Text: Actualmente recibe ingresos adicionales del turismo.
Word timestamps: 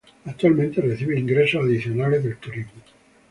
Actualmente 0.25 0.81
recibe 0.81 1.19
ingresos 1.19 1.63
adicionales 1.63 2.23
del 2.23 2.35
turismo. 2.37 2.71